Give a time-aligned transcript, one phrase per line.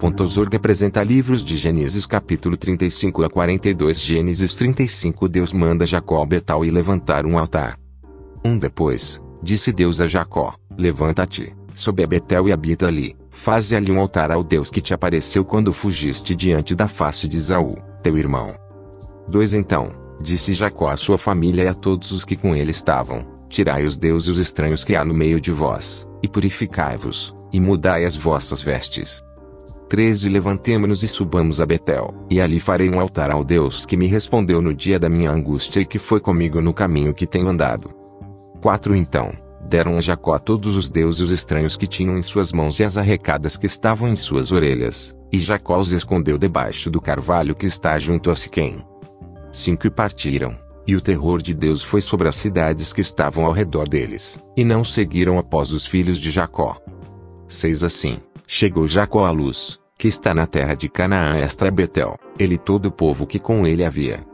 [0.00, 6.64] Pontozorg apresenta livros de Gênesis capítulo 35 a 42 Gênesis 35 Deus manda Jacó Betal
[6.64, 7.78] e levantar um altar.
[8.42, 13.92] Um depois, disse Deus a Jacó, levanta-te, sobe a Betel e habita ali, faze ali
[13.92, 18.16] um altar ao Deus que te apareceu quando fugiste diante da face de Esaú, teu
[18.16, 18.54] irmão.
[19.28, 23.26] 2 Então, disse Jacó à sua família e a todos os que com ele estavam,
[23.50, 28.16] tirai os deuses estranhos que há no meio de vós, e purificai-vos, e mudai as
[28.16, 29.22] vossas vestes
[29.90, 34.06] 13 Levantemo-nos e subamos a Betel, e ali farei um altar ao Deus que me
[34.06, 37.90] respondeu no dia da minha angústia e que foi comigo no caminho que tenho andado.
[38.62, 39.32] 4 Então,
[39.68, 43.56] deram a Jacó todos os deuses estranhos que tinham em suas mãos e as arrecadas
[43.56, 48.30] que estavam em suas orelhas, e Jacó os escondeu debaixo do carvalho que está junto
[48.30, 48.86] a Siquém.
[49.50, 53.50] 5 E partiram, e o terror de Deus foi sobre as cidades que estavam ao
[53.50, 56.80] redor deles, e não seguiram após os filhos de Jacó.
[57.48, 62.54] 6 Assim, chegou Jacó à luz, que está na terra de Canaã é Betel, ele
[62.54, 64.26] e todo o povo que com ele havia.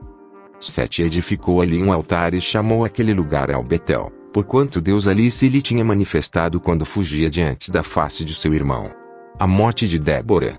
[0.60, 5.48] 7 Edificou ali um altar e chamou aquele lugar ao Betel, porquanto Deus ali se
[5.48, 8.92] lhe tinha manifestado quando fugia diante da face de seu irmão.
[9.40, 10.56] A morte de Débora.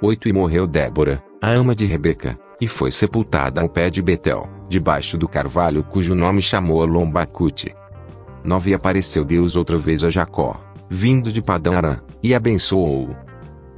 [0.00, 4.48] 8 E morreu Débora, a ama de Rebeca, e foi sepultada ao pé de Betel,
[4.70, 7.74] debaixo do carvalho cujo nome chamou Lombacute.
[8.42, 13.29] 9 E apareceu Deus outra vez a Jacó, vindo de Padã Arã, e abençoou-o.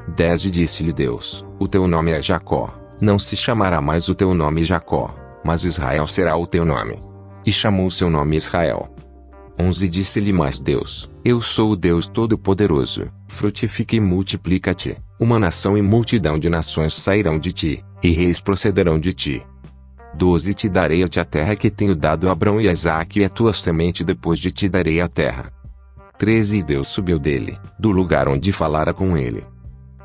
[0.08, 4.34] 10 E disse-lhe Deus: O teu nome é Jacó, não se chamará mais o teu
[4.34, 6.98] nome Jacó, mas Israel será o teu nome.
[7.44, 8.88] E chamou seu nome Israel.
[9.58, 15.82] 11 Disse-lhe mais Deus: Eu sou o Deus Todo-Poderoso, frutifica e multiplica-te, uma nação e
[15.82, 19.46] multidão de nações sairão de ti, e reis procederão de ti.
[20.14, 23.20] 12 Te darei a ti a terra que tenho dado a Abrão e a Isaque
[23.20, 25.52] e a tua semente depois de ti darei a terra.
[26.18, 29.44] 13 E Deus subiu dele, do lugar onde falara com ele,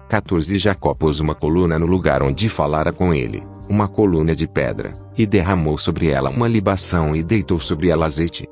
[0.08, 4.94] 14 Jacó pôs uma coluna no lugar onde falara com ele, uma coluna de pedra,
[5.18, 8.48] e derramou sobre ela uma libação e deitou sobre ela azeite.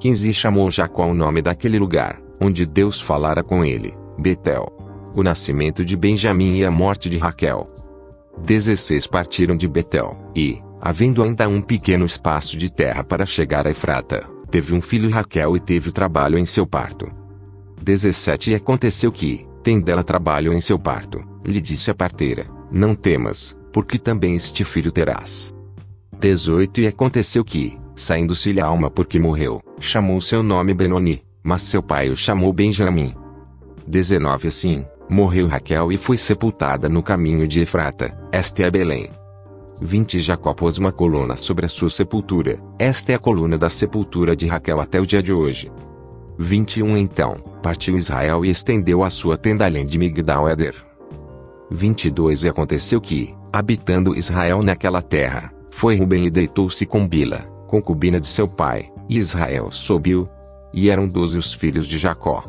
[0.00, 4.70] 15 chamou Jacó o nome daquele lugar, onde Deus falara com ele, Betel.
[5.14, 7.66] O nascimento de Benjamim e a morte de Raquel.
[8.44, 13.70] 16 Partiram de Betel, e, havendo ainda um pequeno espaço de terra para chegar a
[13.70, 17.10] Efrata, teve um filho Raquel e teve trabalho em seu parto.
[17.82, 21.24] 17 E aconteceu que, tem dela trabalho em seu parto.
[21.44, 25.54] Lhe disse a parteira: Não temas, porque também este filho terás.
[26.18, 31.82] 18 E aconteceu que, saindo-se-lhe a alma porque morreu, chamou seu nome Benoni, mas seu
[31.82, 33.14] pai o chamou Benjamim.
[33.86, 39.10] 19 Assim, morreu Raquel e foi sepultada no caminho de Efrata, esta é Belém.
[39.80, 44.36] 20 Jacó pôs uma coluna sobre a sua sepultura, esta é a coluna da sepultura
[44.36, 45.72] de Raquel até o dia de hoje.
[46.38, 50.74] 21 Então, partiu Israel e estendeu a sua tenda além de Migdal-Eder.
[51.70, 58.20] 22 E aconteceu que, habitando Israel naquela terra, foi Ruben e deitou-se com Bila, concubina
[58.20, 60.28] de seu pai, e Israel subiu.
[60.74, 62.44] E eram doze os filhos de Jacó.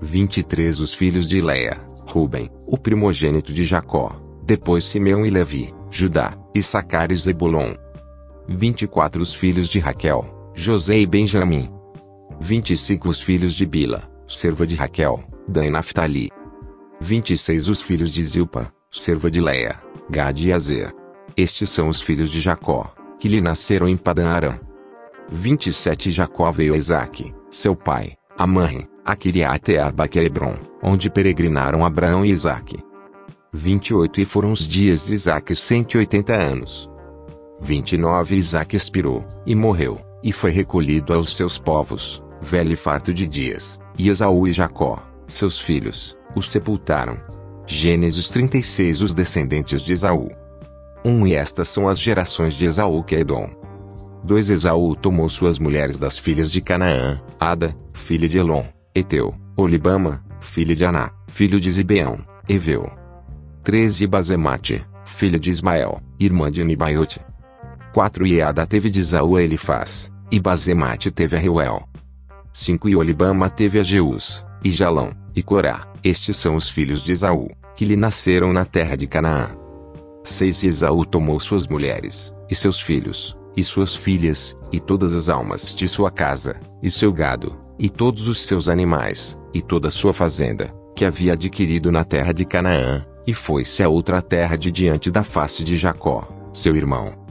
[0.00, 4.14] 23 Os filhos de Leia, Ruben, o primogênito de Jacó,
[4.44, 7.74] depois Simeão e Levi, Judá, Issacar e Zebulon.
[8.48, 11.70] 24 Os filhos de Raquel, José e Benjamim.
[12.40, 16.30] 25 Os filhos de Bila, serva de Raquel, Dan e Naphtali.
[17.00, 20.94] 26 Os filhos de Zilpa, serva de Leia, Gad e Azer.
[21.36, 24.60] Estes são os filhos de Jacó, que lhe nasceram em Padan Aram.
[25.30, 31.10] 27 Jacó veio a Isaac, seu pai, a Manre, a Kiriat Arba e Hebron, onde
[31.10, 32.78] peregrinaram Abraão e Isaac.
[33.52, 36.90] 28 E foram os dias de Isaac 180 anos.
[37.60, 43.26] 29 Isaac expirou, e morreu, e foi recolhido aos seus povos velho e farto de
[43.26, 47.18] dias, e Esaú e Jacó, seus filhos, o sepultaram.
[47.66, 50.30] Gênesis 36 Os descendentes de Esaú.
[51.04, 53.48] 1 E estas são as gerações de Esaú que é Edom.
[54.22, 58.64] 2 Esaú tomou suas mulheres das filhas de Canaã, Ada, filha de Elon,
[58.94, 62.90] Eteu, Olibama, filho de Aná, filho de Zibeão, Eveu.
[63.62, 67.20] 13 Bazemate, filha de Ismael, irmã de Nibaiote.
[67.92, 71.88] 4 E Ada teve de Esaú a Elifaz, e Bazemate teve a Reuel.
[72.56, 77.12] 5 E Olibama teve a Jeus, e Jalão, e Corá, estes são os filhos de
[77.12, 79.50] Esaú, que lhe nasceram na terra de Canaã.
[80.24, 85.28] 6 E Esaú tomou suas mulheres, e seus filhos, e suas filhas, e todas as
[85.28, 90.14] almas de sua casa, e seu gado, e todos os seus animais, e toda sua
[90.14, 95.10] fazenda, que havia adquirido na terra de Canaã, e foi-se a outra terra de diante
[95.10, 97.25] da face de Jacó, seu irmão.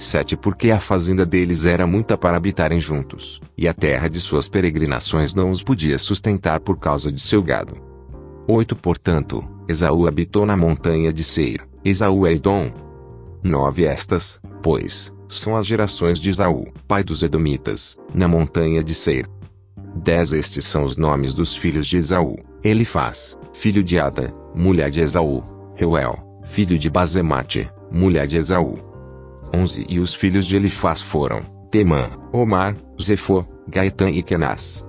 [0.00, 4.48] 7 Porque a fazenda deles era muita para habitarem juntos, e a terra de suas
[4.48, 7.76] peregrinações não os podia sustentar por causa de seu gado.
[8.48, 11.68] 8 Portanto, Esaú habitou na montanha de Seir.
[11.84, 12.72] Esaú é Edom.
[13.42, 19.28] 9 Estas, pois, são as gerações de Esaú, pai dos Edomitas, na montanha de Seir.
[19.96, 25.00] 10 Estes são os nomes dos filhos de Esaú: Elifaz, filho de Ada, mulher de
[25.00, 25.44] Esaú,
[25.74, 28.89] Reuel, filho de Bazemate, mulher de Esaú.
[29.54, 34.86] 11 E os filhos de Elifaz foram: Temã, Omar, Zefô, Gaetã e Kenaz.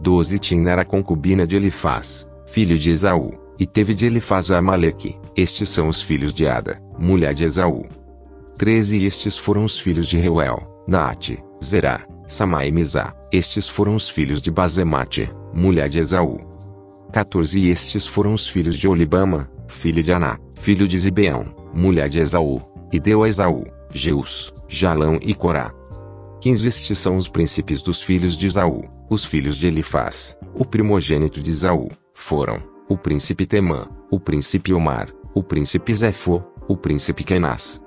[0.00, 5.16] 12 Tina era concubina de Elifaz, filho de Esaú, e teve de Elifaz a Amaleque.
[5.36, 7.86] Estes são os filhos de Ada, mulher de Esaú.
[8.56, 13.14] 13 Estes foram os filhos de Reuel, Naate, Zerá, Samá e Mizá.
[13.32, 16.40] Estes foram os filhos de Bazemate, mulher de Esaú.
[17.12, 22.18] 14 Estes foram os filhos de Olibama, filho de Aná, filho de Zibeão, mulher de
[22.18, 22.60] Esaú,
[22.92, 25.72] e deu a Esaú, Jeus, Jalão e Corá.
[26.40, 31.40] 15 Estes são os príncipes dos filhos de Esaú, os filhos de Elifaz, o primogênito
[31.40, 37.82] de Esaú, foram, o príncipe Temã, o príncipe Omar, o príncipe Zefô, o príncipe Kenaz.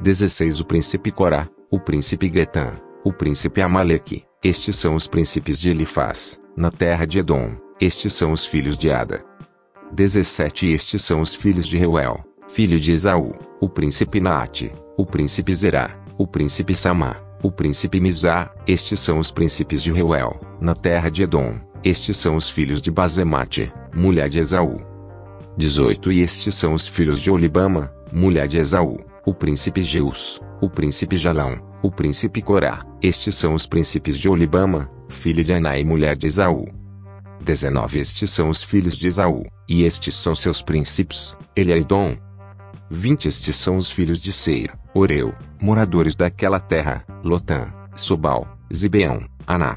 [0.00, 2.74] 16 O príncipe Corá, o príncipe Getã,
[3.04, 8.32] o príncipe Amaleque, estes são os príncipes de Elifaz, na terra de Edom, estes são
[8.32, 9.24] os filhos de Ada.
[9.92, 15.54] 17 Estes são os filhos de Reuel, filho de Esaú, o príncipe Naate, o príncipe
[15.54, 21.10] Zerá, o príncipe Samá, o príncipe Mizá, estes são os príncipes de Reuel, na terra
[21.10, 21.54] de Edom,
[21.84, 24.76] estes são os filhos de Bazemate, mulher de Esaú.
[25.56, 30.70] 18 E estes são os filhos de Olibama, mulher de Esaú, o príncipe Jeus, o
[30.70, 35.84] príncipe Jalão, o príncipe Corá, estes são os príncipes de Olibama, filho de Aná e
[35.84, 36.66] mulher de Esaú.
[37.42, 41.72] 19 Estes são os filhos de Esaú, e estes são seus príncipes, ele
[42.90, 49.76] 20 Estes são os filhos de Seir, Oreu, moradores daquela terra, Lotã, Sobal, Zibeão, Aná.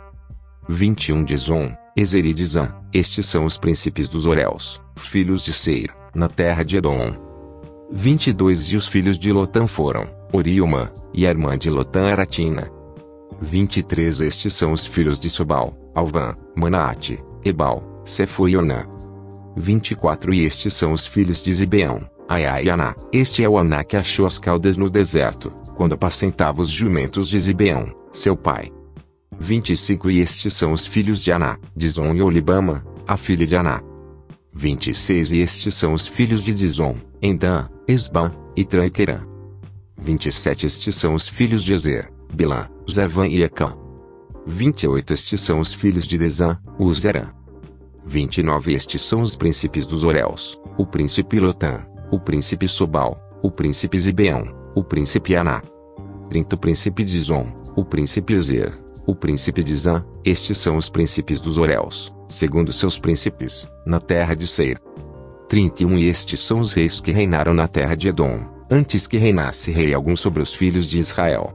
[0.70, 5.94] 21 de Zon, Ezer e Dizan, estes são os príncipes dos Oréus, filhos de Seir,
[6.16, 7.14] na terra de Edom.
[7.92, 12.72] 22 E os filhos de Lotã foram, Oriuma, e a irmã de Lotã era Tina.
[13.42, 18.86] 23 Estes são os filhos de Sobal, Alvã, Manaate, Ebal, Sefo e Onã.
[19.58, 22.96] 24 E estes são os filhos de Zibeão, Aiá e Aná.
[23.12, 27.38] Este é o Aná que achou as caudas no deserto, quando apacentava os jumentos de
[27.38, 28.72] Zibeão, seu pai.
[29.38, 33.82] 25 E estes são os filhos de Aná, Dizon e Olibama, a filha de Aná.
[34.54, 39.20] 26 E estes são os filhos de Dizon, Endã, Esban, e Tranquerã.
[40.02, 43.76] 27 Estes são os filhos de Ezer, Bilã, Zevan e Ecã.
[44.48, 47.34] 28 Estes são os filhos de Dezã, Uzerã.
[48.06, 53.98] 29 Estes são os príncipes dos Oréus, o príncipe Lotã, o príncipe Sobal, o príncipe
[53.98, 55.62] Zibeão, o príncipe Aná.
[56.30, 58.74] 30 O príncipe de Zon, o príncipe Ezer,
[59.08, 64.36] o príncipe de Zã, estes são os príncipes dos Oréus, segundo seus príncipes, na terra
[64.36, 64.80] de Seir.
[65.50, 69.72] 31 E estes são os reis que reinaram na terra de Edom, antes que reinasse
[69.72, 71.52] rei algum sobre os filhos de Israel.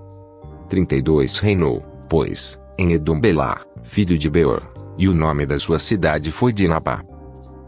[0.68, 4.68] 32 Reinou, pois, em Edom Belá, filho de Beor,
[4.98, 7.02] e o nome da sua cidade foi Dinabá.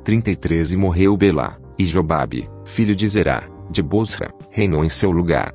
[0.04, 5.54] 33 E morreu Belá, e Jobabe, filho de Zerá, de Bosra, reinou em seu lugar.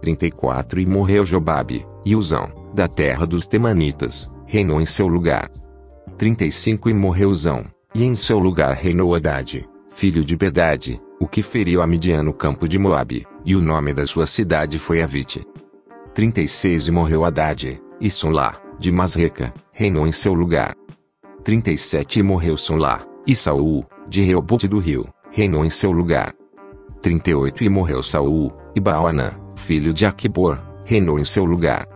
[0.00, 5.50] 34 E morreu Jobabe, e Uzão, da terra dos Temanitas, reinou em seu lugar.
[6.16, 11.42] 35 E morreu Uzão, e em seu lugar reinou Haddad, filho de Bedade, o que
[11.42, 15.46] feriu a Midian no campo de Moabe, e o nome da sua cidade foi Avite.
[16.14, 20.74] 36 E morreu Haddad, e Sonlá, de Masreca, reinou em seu lugar.
[21.44, 26.34] 37 E morreu Sonlá, e Saul, de Reobote do Rio, reinou em seu lugar.
[27.02, 31.86] 38 E morreu Saul, e Baalanã, filho de Aquibor, reinou em seu lugar.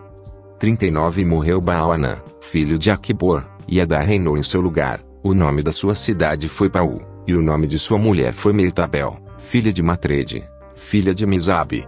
[0.59, 5.63] 39 E morreu Baalanã, filho de Aquibor, e Adar reinou em seu lugar, o nome
[5.63, 9.83] da sua cidade foi Paú, e o nome de sua mulher foi Meitabel, filha de
[9.83, 11.87] Matrede, filha de Misabe.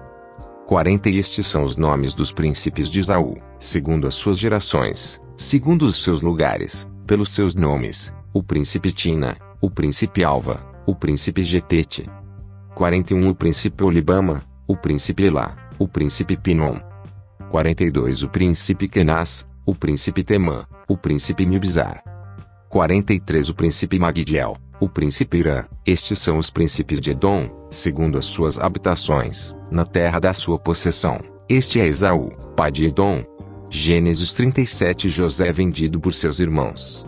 [0.67, 5.83] 40 E estes são os nomes dos príncipes de Isaú, segundo as suas gerações, segundo
[5.83, 12.09] os seus lugares, pelos seus nomes, o príncipe Tina, o príncipe Alva, o príncipe Getete.
[12.75, 16.79] 41 O príncipe Olibama, o príncipe Elá, o príncipe Pinom.
[17.51, 22.03] 42 O príncipe Kenaz, o príncipe Temã, o príncipe Mibzar.
[22.69, 25.65] 43 O príncipe Magdiel, o príncipe Irã.
[25.85, 31.21] Estes são os príncipes de Edom, segundo as suas habitações, na terra da sua possessão.
[31.49, 33.25] Este é Esaú, pai de Edom.
[33.71, 37.06] Gênesis 37 José é vendido por seus irmãos.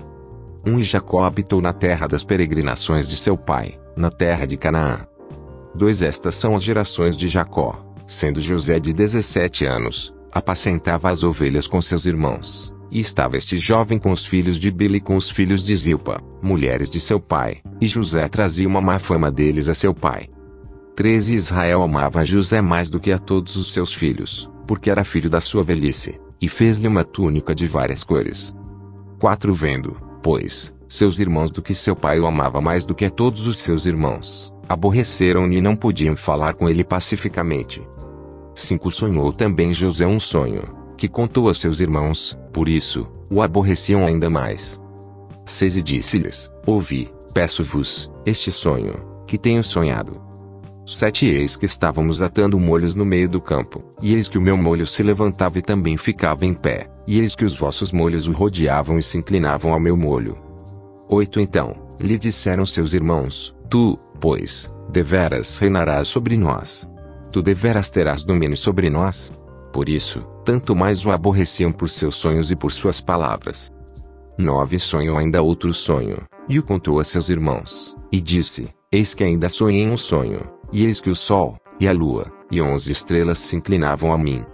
[0.69, 4.57] 1 um, E Jacó habitou na terra das peregrinações de seu pai, na terra de
[4.57, 5.07] Canaã.
[5.75, 11.67] 2 Estas são as gerações de Jacó, sendo José de 17 anos, apacentava as ovelhas
[11.67, 12.75] com seus irmãos.
[12.91, 16.23] E estava este jovem com os filhos de Bila e com os filhos de Zilpa,
[16.43, 20.29] mulheres de seu pai, e José trazia uma má fama deles a seu pai.
[20.97, 25.31] 13 Israel amava José mais do que a todos os seus filhos, porque era filho
[25.31, 28.55] da sua velhice, e fez-lhe uma túnica de várias cores.
[29.21, 33.11] 4 Vendo, pois, seus irmãos do que seu pai o amava mais do que a
[33.11, 37.81] todos os seus irmãos, aborreceram-no e não podiam falar com ele pacificamente.
[38.55, 40.65] 5 Sonhou também José um sonho,
[40.99, 44.79] que contou a seus irmãos, por isso, o aborreciam ainda mais.
[45.47, 50.21] 6 E disse-lhes, ouvi, peço-vos, este sonho, que tenho sonhado.
[50.91, 54.57] Sete eis que estávamos atando molhos no meio do campo, e eis que o meu
[54.57, 58.33] molho se levantava e também ficava em pé, e eis que os vossos molhos o
[58.33, 60.39] rodeavam e se inclinavam ao meu molho.
[61.07, 66.89] Oito Então, lhe disseram seus irmãos, Tu, pois, deveras reinarás sobre nós.
[67.31, 69.31] Tu deveras terás domínio sobre nós.
[69.71, 73.71] Por isso, tanto mais o aborreciam por seus sonhos e por suas palavras.
[74.39, 79.23] Nove Sonhou ainda outro sonho, e o contou a seus irmãos, e disse, Eis que
[79.23, 83.39] ainda sonhei um sonho, e eis que o sol, e a lua, e onze estrelas
[83.39, 84.45] se inclinavam a mim.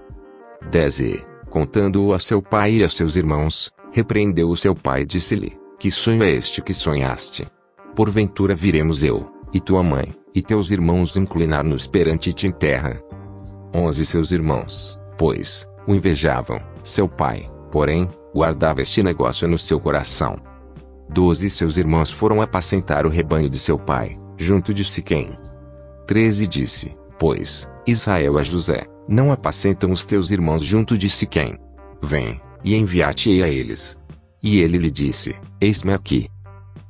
[0.70, 5.06] 10 E, contando-o a seu pai e a seus irmãos, repreendeu o seu pai e
[5.06, 7.46] disse-lhe: Que sonho é este que sonhaste?
[7.94, 13.00] Porventura viremos eu, e tua mãe, e teus irmãos inclinar-nos perante ti em terra.
[13.72, 20.36] 11 Seus irmãos, pois, o invejavam, seu pai, porém, guardava este negócio no seu coração.
[21.10, 25.34] 12 Seus irmãos foram apacentar o rebanho de seu pai, junto de Siquém.
[26.06, 31.58] 13 disse, pois, Israel a José, não apacentam os teus irmãos junto de Siquém.
[32.02, 33.98] Vem, e enviar-te-ei a eles.
[34.42, 36.28] E ele lhe disse, eis-me aqui.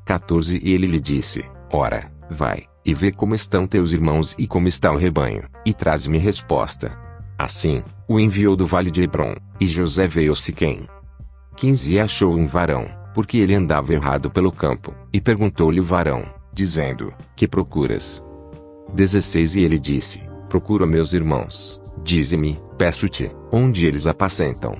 [0.04, 4.66] 14 E ele lhe disse, ora, vai, e vê como estão teus irmãos e como
[4.66, 6.98] está o rebanho, e traz-me resposta.
[7.38, 10.88] Assim, o enviou do vale de Hebron, e José veio a Siquém.
[11.56, 16.24] 15 E achou um varão, porque ele andava errado pelo campo, e perguntou-lhe o varão,
[16.52, 18.24] dizendo, que procuras?
[18.94, 21.82] 16 E ele disse: Procuro meus irmãos.
[22.02, 24.76] Dize-me, peço-te, onde eles apacentam.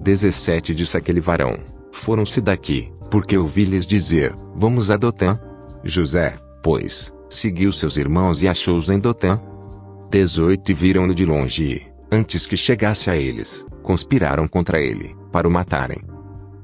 [0.00, 1.56] 17 Disse aquele varão:
[1.90, 5.38] Foram-se daqui, porque ouvi-lhes dizer: Vamos a Dotã.
[5.82, 9.40] José, pois, seguiu seus irmãos e achou-os em Dotã.
[10.10, 15.48] 18 E viram-no de longe e, antes que chegasse a eles, conspiraram contra ele, para
[15.48, 15.98] o matarem.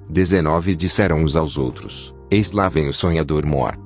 [0.09, 3.77] 19 Disseram uns aos outros: Eis lá vem o sonhador mor.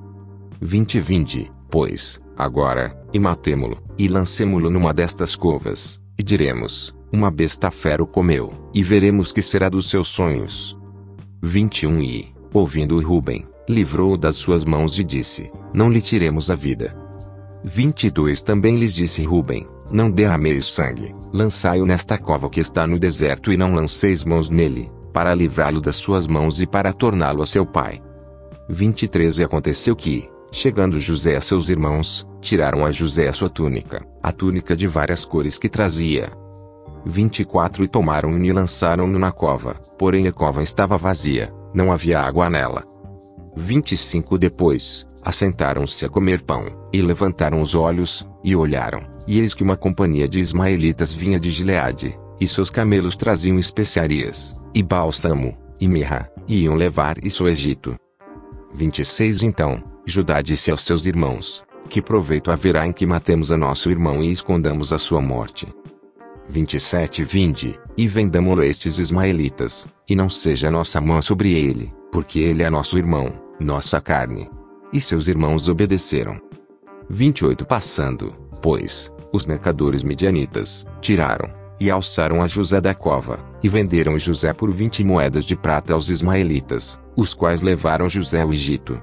[0.61, 7.71] 20 Vinde, pois, agora, e matemo-lo, e lancemo-lo numa destas covas, e diremos: Uma besta
[7.71, 10.77] fera o comeu, e veremos que será dos seus sonhos.
[11.41, 16.95] 21 E, ouvindo Ruben, livrou-o das suas mãos e disse: Não lhe tiremos a vida.
[17.63, 23.51] 22 Também lhes disse Ruben: Não derrameis sangue, lançai-o nesta cova que está no deserto
[23.51, 27.65] e não lanceis mãos nele, para livrá-lo das suas mãos e para torná-lo a seu
[27.65, 28.01] pai.
[28.69, 34.31] 23 E aconteceu que, Chegando José a seus irmãos, tiraram a José sua túnica, a
[34.31, 36.29] túnica de várias cores que trazia.
[37.03, 42.51] 24 E tomaram-no e lançaram-no na cova, porém a cova estava vazia, não havia água
[42.51, 42.83] nela.
[43.57, 49.63] 25 Depois, assentaram-se a comer pão, e levantaram os olhos, e olharam, e eis que
[49.63, 55.87] uma companhia de ismaelitas vinha de Gileade, e seus camelos traziam especiarias, e bálsamo, e
[55.87, 57.95] mirra, e iam levar isso ao Egito.
[58.75, 63.89] 26 Então, Judá disse aos seus irmãos: Que proveito haverá em que matemos a nosso
[63.89, 65.67] irmão e escondamos a sua morte?
[66.49, 72.39] 27 Vinde, e vendamo-lo a estes ismaelitas, e não seja nossa mão sobre ele, porque
[72.39, 74.49] ele é nosso irmão, nossa carne.
[74.91, 76.39] E seus irmãos obedeceram.
[77.09, 84.19] 28 Passando, pois, os mercadores midianitas, tiraram, e alçaram a José da cova, e venderam
[84.19, 89.01] José por vinte moedas de prata aos ismaelitas, os quais levaram José ao Egito.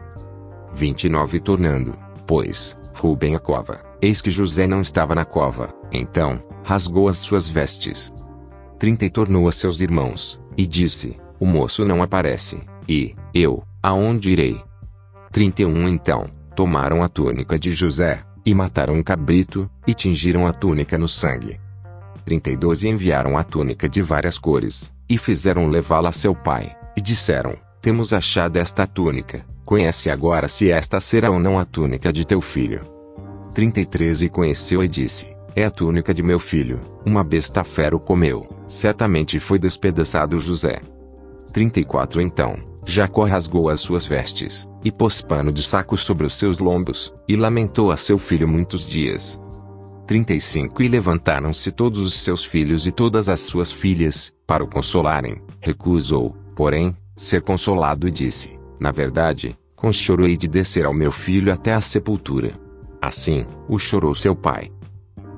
[0.73, 1.97] 29 Tornando,
[2.27, 7.49] pois, Rubem a cova, eis que José não estava na cova, então, rasgou as suas
[7.49, 8.12] vestes.
[8.79, 14.31] 30 E tornou a seus irmãos, e disse, o moço não aparece, e, eu, aonde
[14.31, 14.62] irei?
[15.33, 20.99] 31 Então, tomaram a túnica de José, e mataram um cabrito, e tingiram a túnica
[20.99, 21.59] no sangue.
[22.25, 27.00] 32 E enviaram a túnica de várias cores, e fizeram levá-la a seu pai, e
[27.00, 32.27] disseram, temos achado esta túnica, Conhece agora se esta será ou não a túnica de
[32.27, 32.81] teu filho.
[33.55, 38.00] 33 E conheceu e disse: É a túnica de meu filho, uma besta fera o
[38.00, 40.83] comeu, certamente foi despedaçado José.
[41.53, 46.59] 34 Então, Jacó rasgou as suas vestes, e pôs pano de saco sobre os seus
[46.59, 49.41] lombos, e lamentou a seu filho muitos dias.
[50.05, 55.41] 35 E levantaram-se todos os seus filhos e todas as suas filhas, para o consolarem.
[55.61, 61.10] Recusou, porém, ser consolado e disse: Na verdade, com choro hei de descer ao meu
[61.10, 62.52] filho até a sepultura.
[63.00, 64.70] Assim, o chorou seu pai.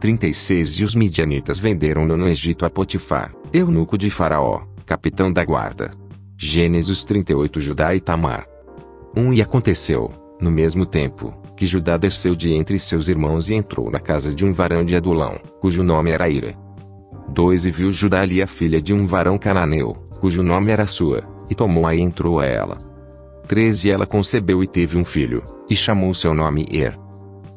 [0.00, 5.92] 36 E os midianitas venderam-no no Egito a Potifar, eunuco de Faraó, capitão da guarda.
[6.36, 8.44] Gênesis 38 Judá e Tamar.
[9.16, 13.92] 1 E aconteceu, no mesmo tempo, que Judá desceu de entre seus irmãos e entrou
[13.92, 16.56] na casa de um varão de Adulão, cujo nome era Ira.
[17.28, 21.22] 2 E viu Judá ali a filha de um varão cananeu, cujo nome era sua,
[21.48, 22.91] e tomou-a e entrou a ela.
[23.52, 26.98] 3 E ela concebeu e teve um filho, e chamou seu nome Er.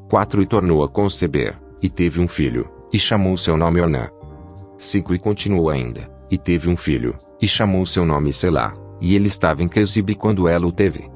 [0.10, 4.10] 4 E tornou a conceber, e teve um filho, e chamou seu nome Onã.
[4.78, 9.28] 5 E continuou ainda, e teve um filho, e chamou seu nome Selá, e ele
[9.28, 11.10] estava em Quesibe quando ela o teve.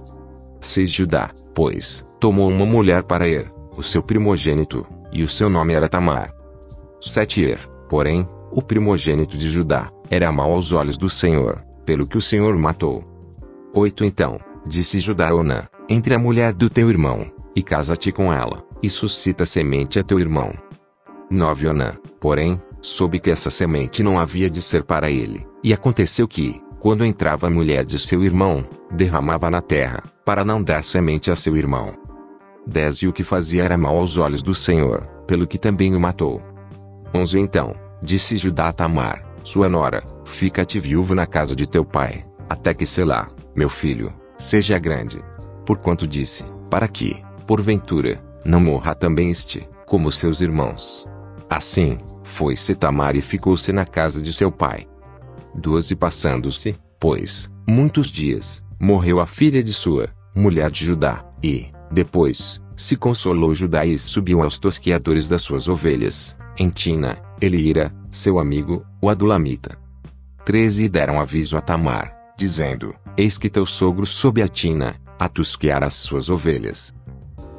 [0.62, 5.74] 6 Judá, pois, tomou uma mulher para Er, o seu primogênito, e o seu nome
[5.74, 6.34] era Tamar.
[7.02, 12.18] 7 Er, porém, o primogênito de Judá, era mau aos olhos do Senhor, pelo que
[12.18, 13.04] o Senhor matou.
[13.74, 18.34] 8 Então, disse Judá a Onã, entre a mulher do teu irmão, e casa-te com
[18.34, 20.54] ela, e suscita semente a teu irmão.
[21.30, 26.28] 9 Onã, porém, soube que essa semente não havia de ser para ele, e aconteceu
[26.28, 31.30] que, quando entrava a mulher de seu irmão, derramava na terra, para não dar semente
[31.30, 31.94] a seu irmão.
[32.66, 36.00] 10 E o que fazia era mal aos olhos do Senhor, pelo que também o
[36.00, 36.42] matou.
[37.14, 42.26] 11 Então, disse Judá a Tamar, sua nora, fica-te viúvo na casa de teu pai,
[42.50, 45.22] até que Selá, meu filho, seja grande.
[45.66, 51.08] Porquanto disse, para que, porventura, não morra também este, como seus irmãos.
[51.50, 54.88] Assim, foi-se Tamar e ficou-se na casa de seu pai.
[55.54, 62.62] 12 Passando-se, pois, muitos dias, morreu a filha de sua, mulher de Judá, e, depois,
[62.78, 68.86] se consolou Judá e subiu aos tosqueadores das suas ovelhas, em Tina, Elira, seu amigo,
[69.02, 69.78] o Adulamita.
[70.46, 75.28] 13 E deram aviso a Tamar, dizendo, Eis que teu sogro sobe a Tina, a
[75.28, 76.94] tosquear as suas ovelhas.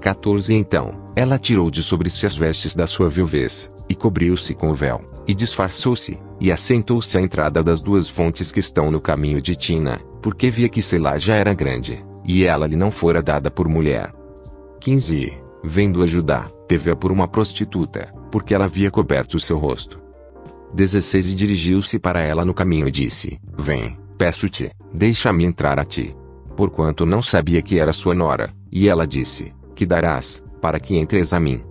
[0.00, 4.70] 14 Então, ela tirou de sobre si as vestes da sua viuvez, e cobriu-se com
[4.70, 9.42] o véu, e disfarçou-se, e assentou-se à entrada das duas fontes que estão no caminho
[9.42, 13.50] de Tina, porque via que Selá já era grande, e ela lhe não fora dada
[13.50, 14.12] por mulher.
[14.80, 20.00] 15 Vendo a Judá, teve-a por uma prostituta, porque ela havia coberto o seu rosto.
[20.72, 26.14] 16 E dirigiu-se para ela no caminho e disse, Vem, peço-te, deixa-me entrar a ti.
[26.54, 31.32] Porquanto não sabia que era sua nora, e ela disse, Que darás, para que entres
[31.32, 31.62] a mim?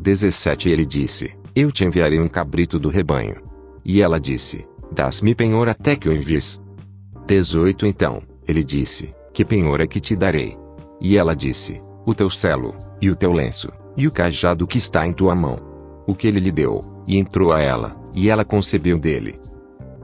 [0.00, 3.36] 17 Ele disse, Eu te enviarei um cabrito do rebanho.
[3.84, 6.60] E ela disse, Dás-me penhor até que o envies.
[7.24, 10.58] 18 Então, ele disse, Que penhor é que te darei?
[11.00, 15.06] E ela disse, O teu selo, e o teu lenço, e o cajado que está
[15.06, 15.60] em tua mão.
[16.04, 19.36] O que ele lhe deu, e entrou a ela, e ela concebeu dele.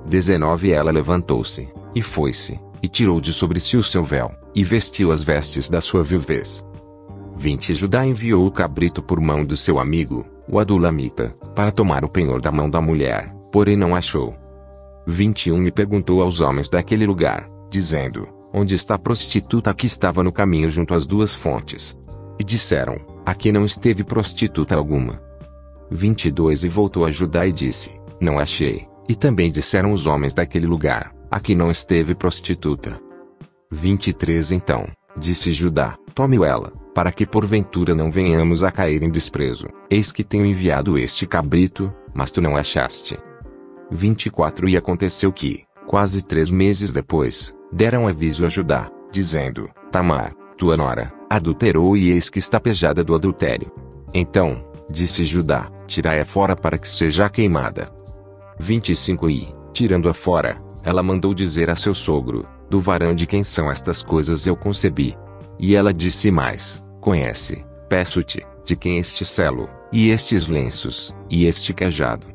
[0.06, 5.12] 19 Ela levantou-se, e foi-se, e tirou de sobre si o seu véu, e vestiu
[5.12, 6.64] as vestes da sua viuvez.
[7.34, 12.08] 20 Judá enviou o cabrito por mão do seu amigo, o Adulamita, para tomar o
[12.08, 14.34] penhor da mão da mulher, porém não achou.
[15.06, 20.30] 21 E perguntou aos homens daquele lugar, dizendo, Onde está a prostituta que estava no
[20.30, 21.98] caminho junto às duas fontes?
[22.38, 25.22] E disseram, Aqui não esteve prostituta alguma.
[25.90, 28.91] 22 E voltou a Judá e disse, Não achei.
[29.08, 33.00] E também disseram os homens daquele lugar, Aqui não esteve prostituta.
[33.70, 34.86] 23 Então,
[35.16, 39.66] disse Judá, Tome-o ela, para que porventura não venhamos a cair em desprezo.
[39.88, 43.18] Eis que tenho enviado este cabrito, mas tu não achaste.
[43.90, 50.76] 24 E aconteceu que, quase três meses depois, deram aviso a Judá, dizendo: Tamar, tua
[50.76, 53.72] nora, adulterou e eis que está pejada do adultério.
[54.12, 57.90] Então, disse Judá: Tirai-a fora para que seja queimada.
[58.58, 63.70] 25 E, tirando-a fora, ela mandou dizer a seu sogro: Do varão de quem são
[63.70, 65.16] estas coisas eu concebi.
[65.58, 71.72] E ela disse mais: Conhece, peço-te, de quem este selo, e estes lenços, e este
[71.72, 72.26] cajado.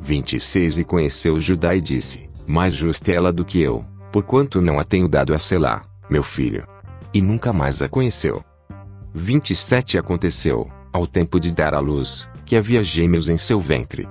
[0.00, 4.78] 26 E conheceu Judá e disse: Mais justa é ela do que eu, porquanto não
[4.78, 6.66] a tenho dado a Selá, meu filho.
[7.12, 8.42] E nunca mais a conheceu.
[9.14, 14.06] 27 Aconteceu, ao tempo de dar à luz, que havia gêmeos em seu ventre.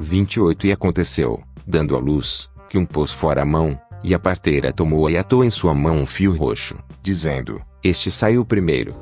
[0.00, 4.72] 28 E aconteceu, dando à luz, que um pôs fora a mão, e a parteira
[4.72, 8.94] tomou e atou em sua mão um fio roxo, dizendo: Este saiu primeiro.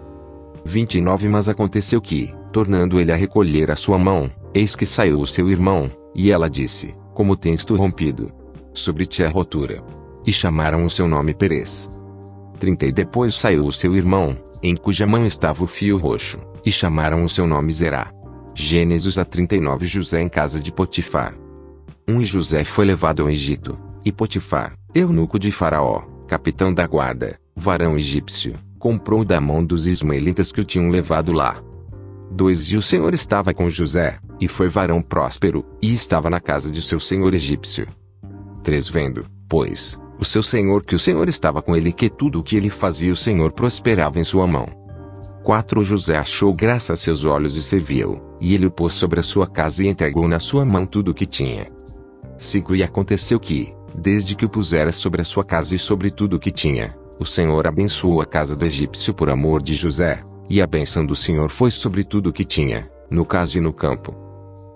[0.65, 5.27] 29 Mas aconteceu que, tornando ele a recolher a sua mão, eis que saiu o
[5.27, 8.33] seu irmão, e ela disse: Como tens tu rompido?
[8.73, 9.83] Sobre ti a rotura.
[10.25, 11.91] E chamaram o seu nome Perez.
[12.59, 16.73] 30 E depois saiu o seu irmão, em cuja mão estava o fio roxo, e
[16.73, 18.16] chamaram o seu nome Zerá.
[18.59, 21.35] Gênesis a 39 José em casa de Potifar.
[22.09, 27.39] Um e José foi levado ao Egito, e Potifar, eunuco de Faraó, capitão da guarda,
[27.55, 31.63] varão egípcio, comprou da mão dos ismaelitas que o tinham levado lá.
[32.31, 36.73] 2 E o Senhor estava com José, e foi varão próspero, e estava na casa
[36.73, 37.87] de seu senhor egípcio.
[38.63, 42.41] 3 Vendo, pois, o seu senhor que o Senhor estava com ele e que tudo
[42.41, 44.86] o que ele fazia o Senhor prosperava em sua mão.
[45.47, 49.23] 4 José achou graça a seus olhos e serviu, e ele o pôs sobre a
[49.23, 51.69] sua casa e entregou na sua mão tudo o que tinha.
[52.37, 56.35] 5 E aconteceu que, desde que o pusera sobre a sua casa e sobre tudo
[56.35, 60.61] o que tinha, o Senhor abençoou a casa do egípcio por amor de José, e
[60.61, 64.17] a bênção do Senhor foi sobre tudo o que tinha, no caso e no campo.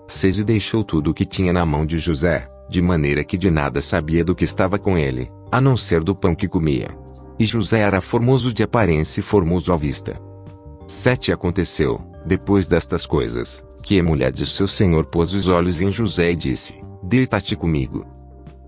[0.07, 3.51] 6 E deixou tudo o que tinha na mão de José, de maneira que de
[3.51, 6.97] nada sabia do que estava com ele, a não ser do pão que comia.
[7.37, 10.30] E José era formoso de aparência e formoso à vista.
[10.91, 15.89] 7 Aconteceu, depois destas coisas, que a mulher de seu senhor pôs os olhos em
[15.89, 18.05] José e disse: Deita-te comigo.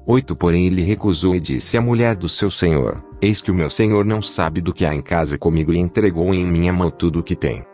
[0.07, 3.69] 8 Porém ele recusou e disse à mulher do seu senhor: Eis que o meu
[3.69, 7.19] senhor não sabe do que há em casa comigo e entregou em minha mão tudo
[7.19, 7.65] o que tem.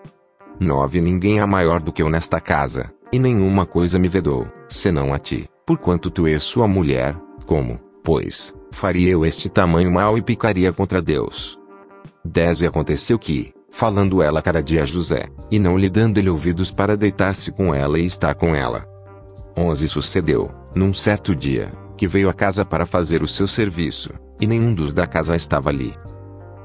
[0.60, 5.14] 9 Ninguém há maior do que eu nesta casa, e nenhuma coisa me vedou, senão
[5.14, 10.22] a ti porquanto tu és sua mulher, como, pois, faria eu este tamanho mal e
[10.24, 11.60] picaria contra Deus?
[12.26, 16.30] 10 E aconteceu que, falando ela cada dia a José, e não lhe dando ele
[16.30, 18.86] ouvidos para deitar-se com ela e estar com ela.
[19.58, 24.48] 11 Sucedeu, num certo dia, que veio à casa para fazer o seu serviço, e
[24.48, 25.94] nenhum dos da casa estava ali.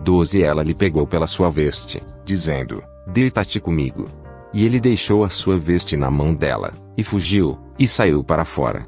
[0.01, 4.09] 12 Ela lhe pegou pela sua veste, dizendo, Deita-te comigo.
[4.53, 8.87] E ele deixou a sua veste na mão dela, e fugiu, e saiu para fora.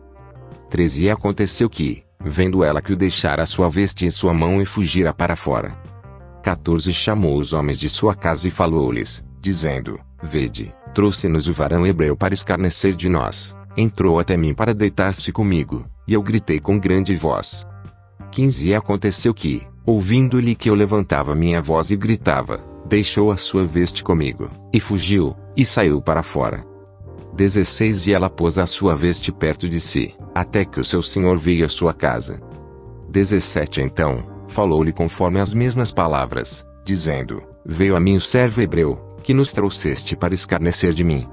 [0.70, 4.61] 13 E aconteceu que, vendo ela que o deixara a sua veste em sua mão
[4.61, 5.76] e fugira para fora.
[6.46, 12.16] 14 Chamou os homens de sua casa e falou-lhes, dizendo: Vede, trouxe-nos o varão hebreu
[12.16, 13.56] para escarnecer de nós.
[13.76, 17.66] Entrou até mim para deitar-se comigo, e eu gritei com grande voz.
[18.30, 23.66] 15 E aconteceu que, ouvindo-lhe que eu levantava minha voz e gritava, deixou a sua
[23.66, 26.64] veste comigo, e fugiu, e saiu para fora.
[27.35, 31.38] 16 E ela pôs a sua veste perto de si, até que o seu senhor
[31.38, 32.40] veio à sua casa.
[33.11, 39.35] 17 Então, falou-lhe conforme as mesmas palavras, dizendo: Veio a mim o servo hebreu, que
[39.35, 41.26] nos trouxeste para escarnecer de mim.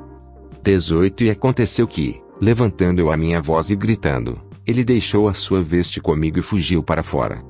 [0.64, 5.62] 18 E aconteceu que, levantando eu a minha voz e gritando, ele deixou a sua
[5.62, 7.44] veste comigo e fugiu para fora.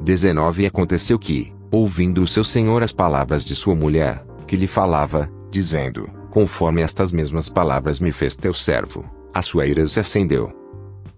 [0.00, 4.66] 19 E aconteceu que, ouvindo o seu senhor as palavras de sua mulher, que lhe
[4.66, 10.52] falava, dizendo: Conforme estas mesmas palavras me fez teu servo, a sua ira se acendeu.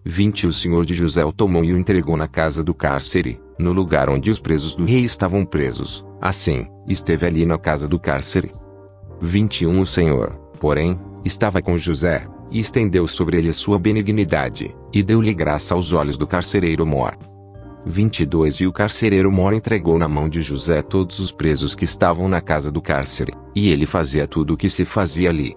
[0.05, 3.73] 20 O senhor de José o tomou e o entregou na casa do cárcere, no
[3.73, 6.05] lugar onde os presos do rei estavam presos.
[6.21, 8.53] Assim, esteve ali na casa do cárcere.
[9.21, 15.33] 21 O senhor, porém, estava com José, e estendeu sobre ele sua benignidade, e deu-lhe
[15.33, 17.17] graça aos olhos do carcereiro Mor.
[17.87, 22.29] 22 E o carcereiro Mor entregou na mão de José todos os presos que estavam
[22.29, 25.57] na casa do cárcere, e ele fazia tudo o que se fazia ali.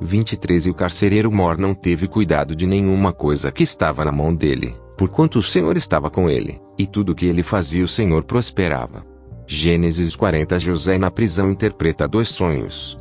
[0.00, 4.34] 23 E o carcereiro Mor não teve cuidado de nenhuma coisa que estava na mão
[4.34, 8.24] dele, porquanto o Senhor estava com ele, e tudo o que ele fazia o Senhor
[8.24, 9.06] prosperava.
[9.46, 12.98] Gênesis 40 José na prisão interpreta dois sonhos.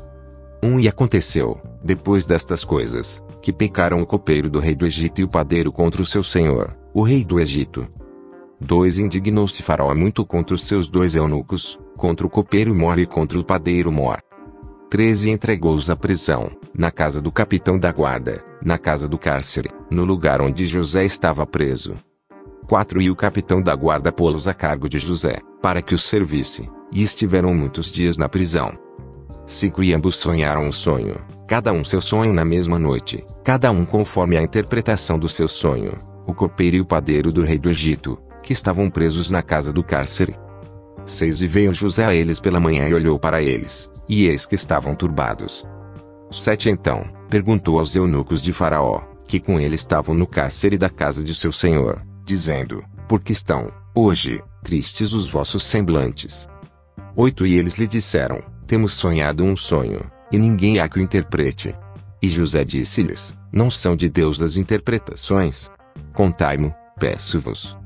[0.64, 5.22] 1 um, E aconteceu, depois destas coisas, que pecaram o copeiro do rei do Egito
[5.22, 7.88] e o padeiro contra o seu senhor, o rei do Egito,
[8.60, 13.40] 2 Indignou-se Faraó muito contra os seus dois eunucos, contra o copeiro Mor e contra
[13.40, 14.20] o padeiro Mor.
[14.90, 20.06] 13 Entregou-os à prisão, na casa do capitão da guarda, na casa do cárcere, no
[20.06, 21.98] lugar onde José estava preso.
[22.70, 26.70] 4 E o capitão da guarda pô-los a cargo de José, para que os servisse,
[26.90, 28.78] e estiveram muitos dias na prisão.
[29.46, 33.84] 5 E ambos sonharam um sonho, cada um seu sonho na mesma noite, cada um
[33.84, 38.18] conforme a interpretação do seu sonho, o copeiro e o padeiro do rei do Egito,
[38.42, 40.47] que estavam presos na casa do cárcere.
[41.08, 44.56] 6 E veio José a eles pela manhã e olhou para eles, e eis que
[44.56, 45.66] estavam turbados.
[46.30, 51.24] 7 Então, perguntou aos eunucos de Faraó, que com ele estavam no cárcere da casa
[51.24, 56.48] de seu senhor, dizendo: Por que estão, hoje, tristes os vossos semblantes?
[57.16, 61.74] 8 E eles lhe disseram: Temos sonhado um sonho, e ninguém há que o interprete.
[62.22, 65.72] E José disse-lhes: Não são de Deus as interpretações?
[66.14, 67.78] Contai-mo, peço-vos.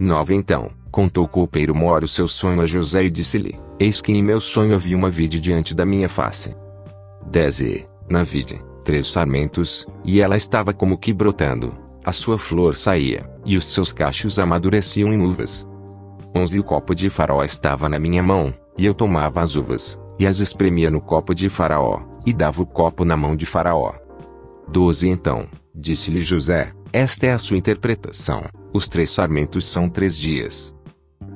[0.00, 4.12] 9 Então, contou o copeiro Mor o seu sonho a José e disse-lhe: Eis que
[4.12, 6.54] em meu sonho havia uma vide diante da minha face.
[7.26, 12.76] 10 E, na vide, três sarmentos, e ela estava como que brotando, a sua flor
[12.76, 15.68] saía, e os seus cachos amadureciam em uvas.
[16.32, 20.24] 11 O copo de faraó estava na minha mão, e eu tomava as uvas, e
[20.24, 23.94] as espremia no copo de faraó, e dava o copo na mão de Faraó.
[24.68, 30.73] 12 Então, disse-lhe José, esta é a sua interpretação, os três sarmentos são três dias.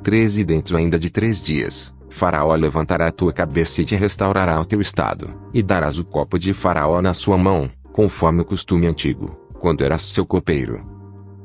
[0.03, 4.65] 13 Dentro ainda de três dias, Faraó levantará a tua cabeça e te restaurará o
[4.65, 9.37] teu estado, e darás o copo de Faraó na sua mão, conforme o costume antigo,
[9.61, 10.85] quando eras seu copeiro.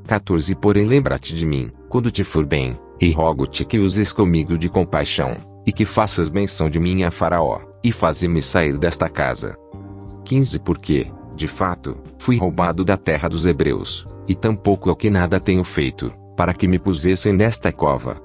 [0.08, 4.70] 14 Porém lembra-te de mim, quando te for bem, e rogo-te que uses comigo de
[4.70, 9.56] compaixão, e que faças menção de mim a Faraó, e faze-me sair desta casa.
[10.26, 15.40] 15 Porque, de fato, fui roubado da terra dos hebreus, e tampouco é que nada
[15.40, 18.22] tenho feito, para que me pusessem nesta cova.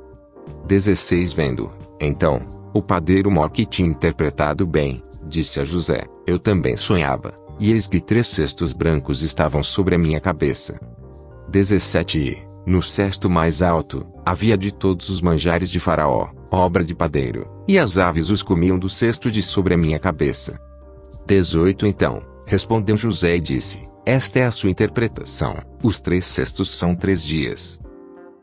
[0.66, 2.40] 16 Vendo, então,
[2.72, 7.86] o padeiro Mor que tinha interpretado bem, disse a José, eu também sonhava, e eis
[7.86, 10.78] que três cestos brancos estavam sobre a minha cabeça.
[11.48, 16.94] 17 E, no cesto mais alto, havia de todos os manjares de Faraó, obra de
[16.94, 20.58] padeiro, e as aves os comiam do cesto de sobre a minha cabeça.
[21.26, 26.94] 18 Então, respondeu José e disse, esta é a sua interpretação, os três cestos são
[26.94, 27.78] três dias.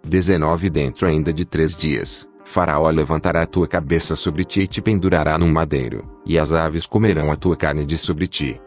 [0.06, 4.80] 19 Dentro ainda de três dias, Faraó levantará a tua cabeça sobre ti e te
[4.80, 8.62] pendurará num madeiro, e as aves comerão a tua carne de sobre ti.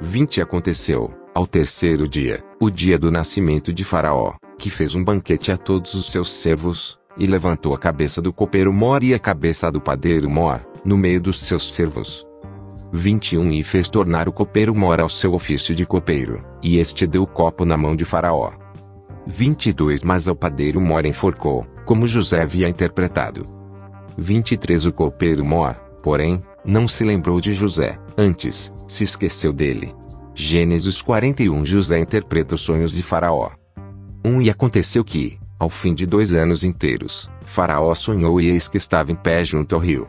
[0.00, 5.50] 20 Aconteceu, ao terceiro dia, o dia do nascimento de Faraó, que fez um banquete
[5.50, 9.72] a todos os seus servos, e levantou a cabeça do copeiro Mor e a cabeça
[9.72, 12.26] do padeiro Mor, no meio dos seus servos.
[12.92, 17.22] 21 E fez tornar o copeiro Mor ao seu ofício de copeiro, e este deu
[17.22, 18.65] o copo na mão de Faraó.
[19.26, 23.44] 22 Mas ao padeiro Mor enforcou, como José havia interpretado.
[24.16, 29.92] 23 O copeiro Mor, porém, não se lembrou de José, antes, se esqueceu dele.
[30.34, 33.50] Gênesis 41 José interpreta os sonhos de Faraó.
[34.24, 38.76] 1 E aconteceu que, ao fim de dois anos inteiros, Faraó sonhou e eis que
[38.76, 40.06] estava em pé junto ao rio.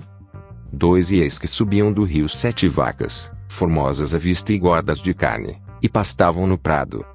[0.72, 5.14] 2 E eis que subiam do rio sete vacas, formosas à vista e gordas de
[5.14, 7.06] carne, e pastavam no prado.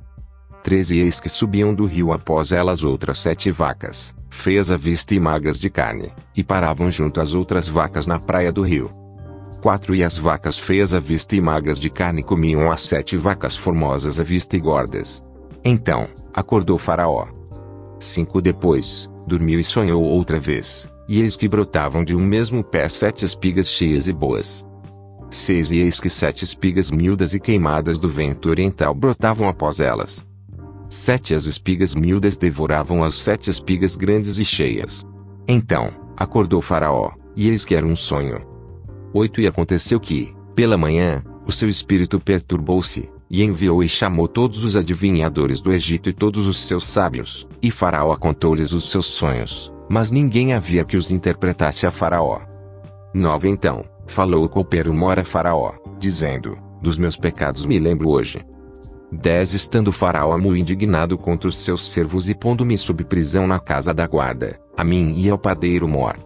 [0.62, 5.14] 13 E eis que subiam do rio após elas outras sete vacas, feias à vista
[5.14, 8.90] e magras de carne, e paravam junto às outras vacas na praia do rio.
[9.60, 13.56] 4 E as vacas feias à vista e magras de carne comiam as sete vacas
[13.56, 15.24] formosas à vista e gordas.
[15.64, 17.26] Então, acordou Faraó.
[17.98, 22.88] 5 Depois, dormiu e sonhou outra vez, e eis que brotavam de um mesmo pé
[22.88, 24.66] sete espigas cheias e boas.
[25.30, 30.24] 6 E eis que sete espigas miúdas e queimadas do vento oriental brotavam após elas.
[30.92, 35.06] Sete as espigas miúdas devoravam as sete espigas grandes e cheias.
[35.48, 38.46] Então, acordou Faraó, e eis que era um sonho.
[39.14, 44.64] 8 E aconteceu que, pela manhã, o seu espírito perturbou-se, e enviou e chamou todos
[44.64, 49.72] os adivinhadores do Egito e todos os seus sábios, e Faraó contou-lhes os seus sonhos,
[49.88, 52.42] mas ninguém havia que os interpretasse a Faraó.
[53.14, 58.44] 9 Então, falou o copeiro Mora Faraó, dizendo, dos meus pecados me lembro hoje.
[59.12, 63.92] 10 Estando Faraó muito indignado contra os seus servos e pondo-me sob prisão na casa
[63.92, 66.16] da guarda, a mim e ao padeiro Mor.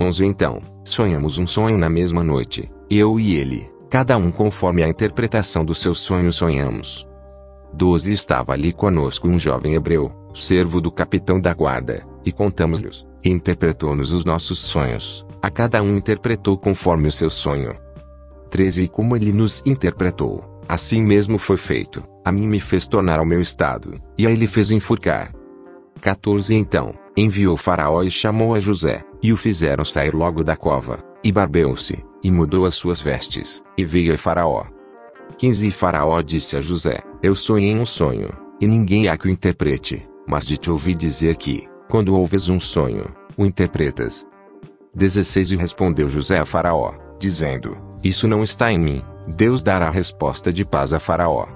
[0.00, 4.88] 11 Então, sonhamos um sonho na mesma noite, eu e ele, cada um conforme a
[4.88, 7.06] interpretação do seu sonho sonhamos.
[7.74, 14.12] 12 Estava ali conosco um jovem hebreu, servo do capitão da guarda, e contamos-lhes, interpretou-nos
[14.12, 17.74] os nossos sonhos, a cada um interpretou conforme o seu sonho.
[18.48, 23.18] 13 E como ele nos interpretou, assim mesmo foi feito, a mim me fez tornar
[23.18, 25.32] ao meu estado, e a ele fez enforcar.
[26.00, 30.98] 14 Então, enviou Faraó e chamou a José, e o fizeram sair logo da cova,
[31.22, 34.64] e barbeou-se, e mudou as suas vestes, e veio a Faraó.
[35.38, 39.30] 15 E Faraó disse a José, eu sonhei um sonho, e ninguém há que o
[39.30, 44.26] interprete, mas de te ouvi dizer que, quando ouves um sonho, o interpretas.
[44.94, 50.52] 16 E respondeu José a Faraó, dizendo, isso não está em mim, Deus dará resposta
[50.52, 51.46] de paz a Faraó.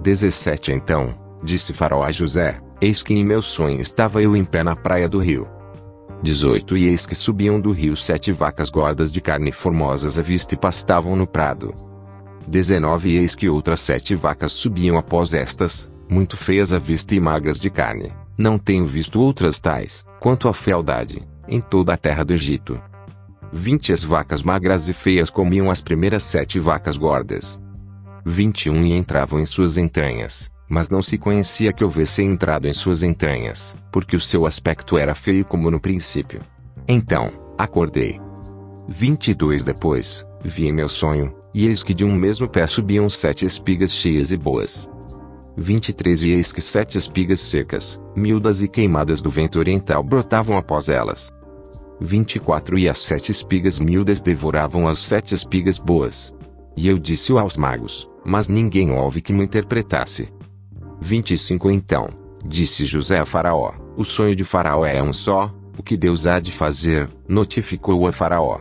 [0.00, 4.62] 17 Então, disse Faraó a José, eis que em meu sonho estava eu em pé
[4.62, 5.48] na praia do rio.
[6.22, 10.54] 18 E eis que subiam do rio sete vacas gordas de carne formosas à vista
[10.54, 11.74] e pastavam no prado.
[12.46, 17.20] 19 E eis que outras sete vacas subiam após estas, muito feias à vista e
[17.20, 18.12] magras de carne.
[18.38, 22.80] Não tenho visto outras tais, quanto à fealdade, em toda a terra do Egito.
[23.52, 27.60] 20 As vacas magras e feias comiam as primeiras sete vacas gordas.
[28.24, 33.02] 21 E entravam em suas entranhas, mas não se conhecia que houvesse entrado em suas
[33.02, 36.40] entranhas, porque o seu aspecto era feio como no princípio.
[36.88, 38.18] Então, acordei.
[38.88, 43.44] 22 Depois, vi em meu sonho, e eis que de um mesmo pé subiam sete
[43.44, 44.90] espigas cheias e boas.
[45.58, 50.88] 23 E eis que sete espigas secas, miúdas e queimadas do vento oriental brotavam após
[50.88, 51.30] elas.
[52.02, 56.34] 24 E as sete espigas miúdas devoravam as sete espigas boas.
[56.76, 60.28] E eu disse aos magos, mas ninguém houve que me interpretasse.
[61.00, 62.08] 25 Então,
[62.44, 66.40] disse José a Faraó: O sonho de Faraó é um só, o que Deus há
[66.40, 68.60] de fazer, notificou a Faraó.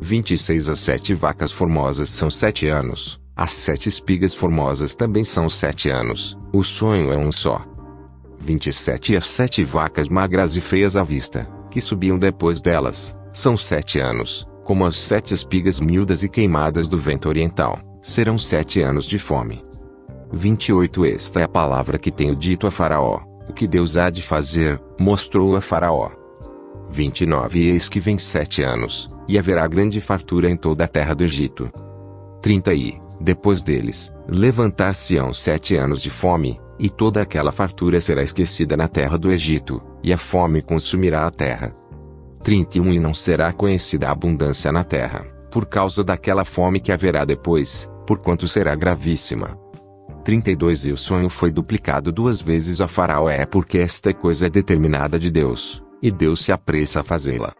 [0.00, 5.88] 26 As sete vacas formosas são sete anos, as sete espigas formosas também são sete
[5.88, 7.64] anos, o sonho é um só.
[8.40, 11.48] 27 As sete vacas magras e feias à vista,
[11.78, 16.98] que subiam depois delas, são sete anos, como as sete espigas miúdas e queimadas do
[16.98, 19.62] vento oriental, serão sete anos de fome.
[20.32, 24.22] 28 Esta é a palavra que tenho dito a Faraó, o que Deus há de
[24.22, 26.10] fazer, mostrou a Faraó.
[26.90, 31.22] 29 Eis que vem sete anos, e haverá grande fartura em toda a terra do
[31.22, 31.68] Egito.
[32.42, 38.76] 30 E, depois deles, levantar-se-ão sete anos de fome, e toda aquela fartura será esquecida
[38.76, 41.74] na terra do Egito, e a fome consumirá a terra.
[42.42, 47.24] 31 E não será conhecida a abundância na terra, por causa daquela fome que haverá
[47.24, 49.58] depois, porquanto será gravíssima.
[50.24, 54.50] 32 E o sonho foi duplicado duas vezes a Faraó é porque esta coisa é
[54.50, 57.52] determinada de Deus, e Deus se apressa a fazê-la.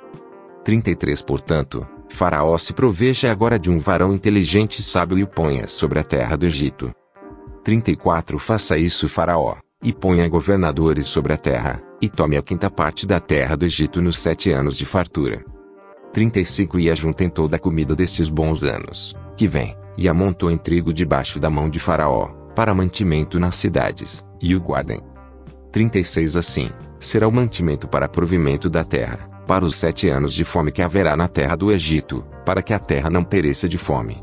[0.64, 5.66] 33 Portanto, Faraó se proveja agora de um varão inteligente e sábio e o ponha
[5.66, 6.92] sobre a terra do Egito.
[7.64, 13.06] 34 Faça isso Faraó, e ponha governadores sobre a terra, e tome a quinta parte
[13.06, 15.44] da terra do Egito nos sete anos de fartura.
[16.12, 20.92] 35 E ajuntem toda a comida destes bons anos, que vem, e amontou em trigo
[20.92, 25.00] debaixo da mão de Faraó, para mantimento nas cidades, e o guardem.
[25.72, 30.72] 36 Assim, será o mantimento para provimento da terra, para os sete anos de fome
[30.72, 34.16] que haverá na terra do Egito, para que a terra não pereça de fome.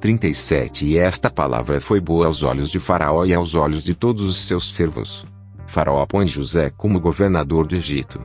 [0.00, 4.22] 37 E esta palavra foi boa aos olhos de Faraó e aos olhos de todos
[4.22, 5.26] os seus servos.
[5.68, 8.24] Faraó põe José como governador do Egito.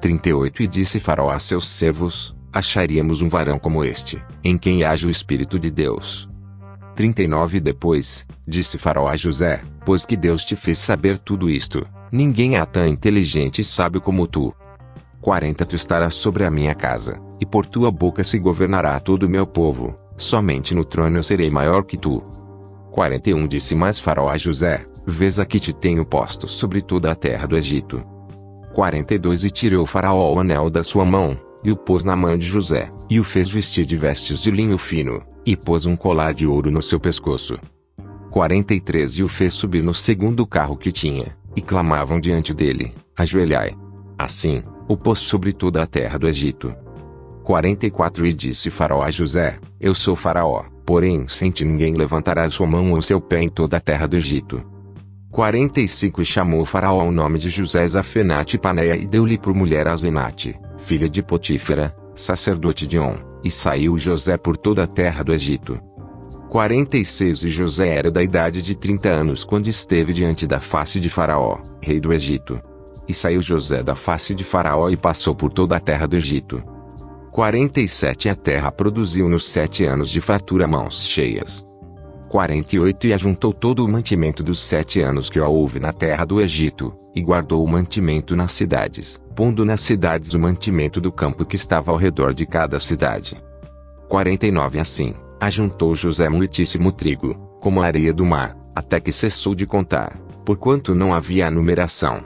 [0.00, 5.06] 38 E disse Faraó a seus servos: Acharíamos um varão como este, em quem haja
[5.06, 6.28] o Espírito de Deus.
[6.96, 12.56] 39 Depois, disse Faraó a José: Pois que Deus te fez saber tudo isto, ninguém
[12.56, 14.52] é tão inteligente e sábio como tu.
[15.20, 19.30] 40 Tu estarás sobre a minha casa, e por tua boca se governará todo o
[19.30, 22.20] meu povo, somente no trono eu serei maior que tu.
[22.90, 27.46] 41 Disse mais Faraó a José: Vês aqui te tenho posto sobre toda a terra
[27.46, 28.02] do Egito.
[28.74, 32.46] 42 E tirou Faraó o anel da sua mão, e o pôs na mão de
[32.46, 36.46] José, e o fez vestir de vestes de linho fino, e pôs um colar de
[36.46, 37.58] ouro no seu pescoço.
[38.30, 43.76] 43 E o fez subir no segundo carro que tinha, e clamavam diante dele: Ajoelhai.
[44.18, 46.74] Assim, o pôs sobre toda a terra do Egito.
[47.44, 52.66] 44 E disse Faraó a José: Eu sou Faraó, porém sem ti ninguém levantará sua
[52.66, 54.73] mão ou seu pé em toda a terra do Egito.
[55.34, 59.96] 45 E chamou Faraó o nome de José Zafenate Paneia e deu-lhe por mulher a
[59.96, 65.34] Zenate, filha de Potífera, sacerdote de On, e saiu José por toda a terra do
[65.34, 65.80] Egito.
[66.50, 71.10] 46 E José era da idade de 30 anos quando esteve diante da face de
[71.10, 72.60] Faraó, rei do Egito.
[73.08, 76.62] E saiu José da face de Faraó e passou por toda a terra do Egito.
[77.32, 81.66] 47 A terra produziu nos sete anos de fartura mãos cheias.
[82.34, 86.92] 48 E ajuntou todo o mantimento dos sete anos que houve na terra do Egito,
[87.14, 91.92] e guardou o mantimento nas cidades, pondo nas cidades o mantimento do campo que estava
[91.92, 93.40] ao redor de cada cidade.
[94.08, 99.64] 49 Assim, ajuntou José muitíssimo trigo, como a areia do mar, até que cessou de
[99.64, 102.20] contar, porquanto não havia numeração.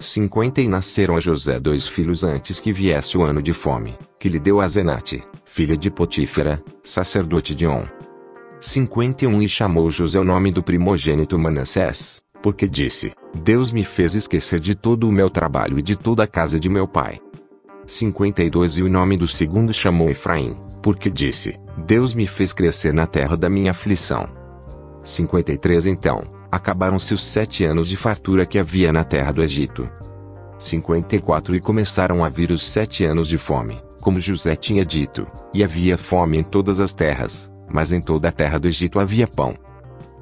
[0.00, 4.28] 50 E nasceram a José dois filhos antes que viesse o ano de fome, que
[4.28, 7.86] lhe deu a Zenate, filha de Potífera, sacerdote de On.
[8.60, 14.58] 51 E chamou José o nome do primogênito Manassés, porque disse: Deus me fez esquecer
[14.58, 17.20] de todo o meu trabalho e de toda a casa de meu pai.
[17.86, 23.06] 52 E o nome do segundo chamou Efraim, porque disse: Deus me fez crescer na
[23.06, 24.28] terra da minha aflição.
[25.04, 29.88] 53 Então, acabaram-se os sete anos de fartura que havia na terra do Egito.
[30.58, 35.62] 54 E começaram a vir os sete anos de fome, como José tinha dito, e
[35.62, 39.56] havia fome em todas as terras, mas em toda a terra do Egito havia pão.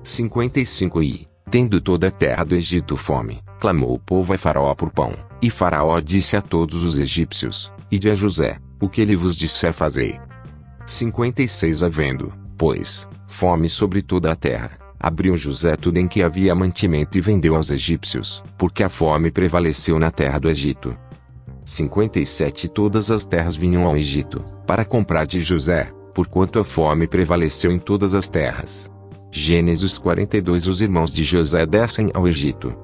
[0.03, 4.91] 55 E, tendo toda a terra do Egito fome, clamou o povo a Faraó por
[4.91, 9.17] pão, e Faraó disse a todos os egípcios, e de a José, o que ele
[9.17, 10.21] vos disser fazei.
[10.85, 17.19] 56 Havendo, pois, fome sobre toda a terra, abriu José tudo em que havia mantimento
[17.19, 20.97] e vendeu aos egípcios, porque a fome prevaleceu na terra do Egito.
[21.65, 27.71] 57 Todas as terras vinham ao Egito, para comprar de José, porquanto a fome prevaleceu
[27.71, 28.91] em todas as terras.
[29.31, 32.75] Gênesis 42 Os irmãos de José descem ao Egito.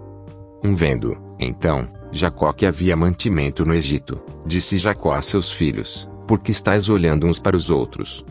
[0.62, 6.50] Um vendo, então, Jacó que havia mantimento no Egito, disse Jacó a seus filhos, porque
[6.50, 8.22] estáis olhando uns para os outros.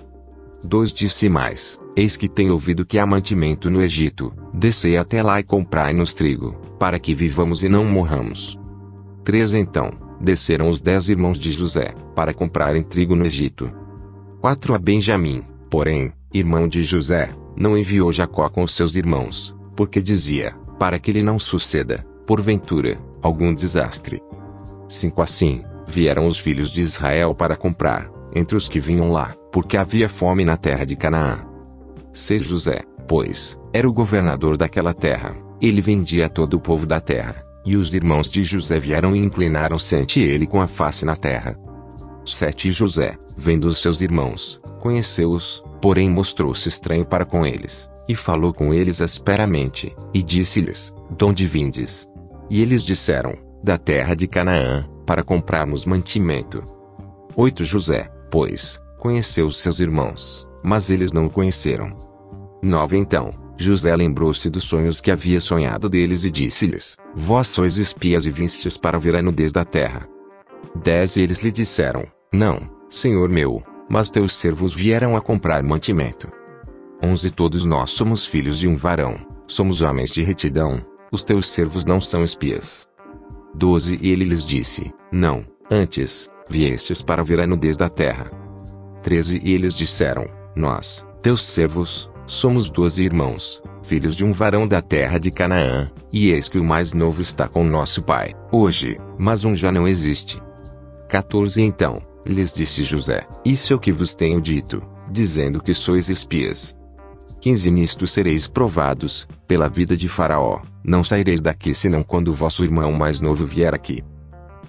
[0.63, 5.39] 2 disse mais: Eis que tenho ouvido que há mantimento no Egito, descei até lá
[5.39, 8.55] e comprai-nos trigo, para que vivamos e não morramos.
[9.23, 9.89] 3 Então,
[10.21, 13.80] desceram os dez irmãos de José, para comprarem trigo no Egito.
[14.41, 20.01] 4 A Benjamim, porém, irmão de José, não enviou Jacó com os seus irmãos, porque
[20.01, 24.19] dizia, para que lhe não suceda, porventura, algum desastre.
[24.87, 29.77] 5 Assim, vieram os filhos de Israel para comprar, entre os que vinham lá, porque
[29.77, 31.45] havia fome na terra de Canaã.
[32.11, 37.45] 6 José, pois, era o governador daquela terra, ele vendia todo o povo da terra,
[37.63, 41.55] e os irmãos de José vieram e inclinaram-se ante ele com a face na terra.
[42.25, 48.53] 7 José, vendo os seus irmãos, conheceu-os, porém mostrou-se estranho para com eles, e falou
[48.53, 52.07] com eles asperamente, e disse-lhes: Donde vindes?
[52.49, 56.63] E eles disseram: Da terra de Canaã, para comprarmos mantimento.
[57.35, 61.89] 8 José, pois, conheceu os seus irmãos, mas eles não o conheceram.
[62.61, 68.25] 9 Então, José lembrou-se dos sonhos que havia sonhado deles e disse-lhes: Vós sois espias
[68.25, 70.10] e vinstes para ver a nudez da terra.
[70.75, 76.29] 10 Eles lhe disseram: Não, senhor meu, mas teus servos vieram a comprar mantimento.
[77.03, 81.83] 11 Todos nós somos filhos de um varão, somos homens de retidão, os teus servos
[81.83, 82.87] não são espias.
[83.55, 88.31] 12 E ele lhes disse: Não, antes, viestes para ver a nudez da terra.
[89.03, 94.81] 13 E eles disseram: Nós, teus servos, somos doze irmãos, filhos de um varão da
[94.81, 99.43] terra de Canaã, e eis que o mais novo está com nosso pai, hoje, mas
[99.43, 100.41] um já não existe.
[101.11, 104.81] 14 Então, lhes disse José: Isso é o que vos tenho dito,
[105.11, 106.79] dizendo que sois espias.
[107.41, 112.93] 15 Nisto sereis provados, pela vida de Faraó, não saireis daqui senão quando vosso irmão
[112.93, 114.01] mais novo vier aqui.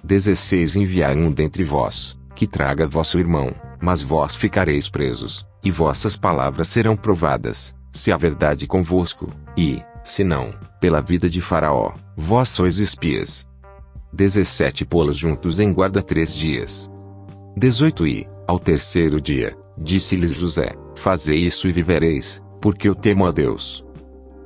[0.03, 6.17] 16 Enviai um dentre vós, que traga vosso irmão, mas vós ficareis presos, e vossas
[6.17, 12.49] palavras serão provadas, se há verdade convosco, e, se não, pela vida de Faraó, vós
[12.49, 13.47] sois espias.
[14.13, 16.87] 17 Pô-los juntos em guarda três dias.
[17.57, 23.31] 18 E, ao terceiro dia, disse-lhes José: Fazei isso e vivereis, porque eu temo a
[23.31, 23.83] Deus.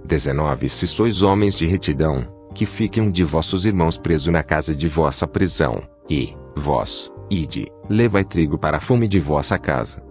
[0.05, 4.73] 19 Se sois homens de retidão, que fique um de vossos irmãos preso na casa
[4.73, 10.01] de vossa prisão, e, vós, ide, levai trigo para a fome de vossa casa.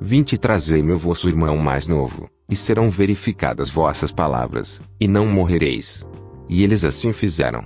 [0.00, 6.04] 20 Trazei-me o vosso irmão mais novo, e serão verificadas vossas palavras, e não morrereis.
[6.48, 7.64] E eles assim fizeram.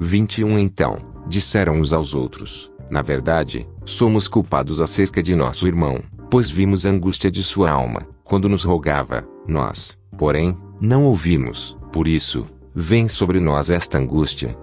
[0.00, 6.50] 21 Então, disseram uns aos outros: na verdade, somos culpados acerca de nosso irmão, pois
[6.50, 12.44] vimos a angústia de sua alma, quando nos rogava, nós, porém, não ouvimos, por isso,
[12.74, 14.54] vem sobre nós esta angústia.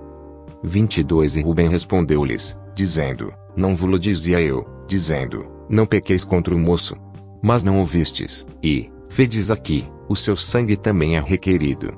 [0.63, 6.95] 22 E Rubem respondeu-lhes, dizendo: Não vos dizia eu, dizendo: Não pequeis contra o moço.
[7.41, 11.97] Mas não ouvistes, e, vedes aqui, o seu sangue também é requerido.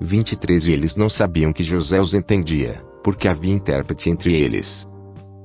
[0.00, 4.86] 23 E eles não sabiam que José os entendia, porque havia intérprete entre eles.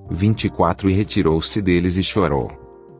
[0.10, 2.50] 24 E retirou-se deles e chorou.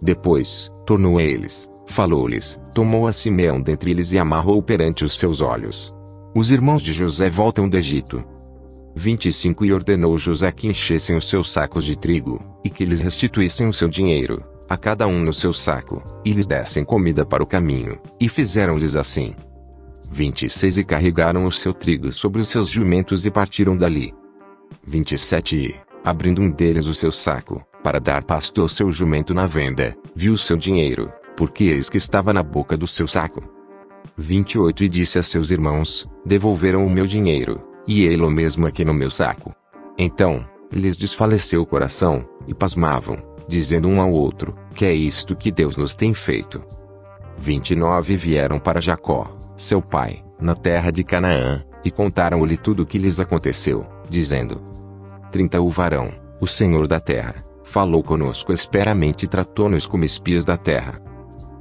[0.02, 5.42] Depois, tornou a eles, falou-lhes, tomou a Simeão dentre eles e amarrou perante os seus
[5.42, 5.94] olhos.
[6.36, 8.24] Os irmãos de José voltam do Egito.
[8.96, 13.68] 25 E ordenou José que enchessem os seus sacos de trigo, e que lhes restituíssem
[13.68, 17.48] o seu dinheiro, a cada um no seu saco, e lhes dessem comida para o
[17.48, 19.34] caminho, e fizeram-lhes assim.
[20.12, 24.14] 26 E carregaram o seu trigo sobre os seus jumentos e partiram dali.
[24.86, 29.46] 27 E, abrindo um deles o seu saco, para dar pasto ao seu jumento na
[29.46, 33.42] venda, viu o seu dinheiro, porque eis que estava na boca do seu saco.
[34.18, 38.84] 28 E disse a seus irmãos: Devolveram o meu dinheiro, e ele o mesmo aqui
[38.84, 39.54] no meu saco.
[39.98, 45.52] Então, lhes desfaleceu o coração, e pasmavam, dizendo um ao outro: Que é isto que
[45.52, 46.60] Deus nos tem feito?
[47.40, 52.98] 29 Vieram para Jacó, seu pai, na terra de Canaã, e contaram-lhe tudo o que
[52.98, 54.62] lhes aconteceu, dizendo:
[55.32, 56.12] 30 O varão,
[56.42, 61.02] o Senhor da terra, falou conosco esperamente e tratou-nos como espias da terra.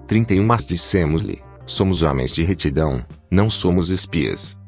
[0.09, 4.59] 31 Mas dissemos-lhe: Somos homens de retidão, não somos espias.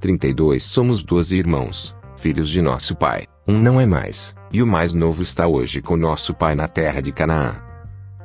[0.00, 4.92] 32 Somos doze irmãos, filhos de nosso pai, um não é mais, e o mais
[4.92, 7.56] novo está hoje com nosso pai na terra de Canaã.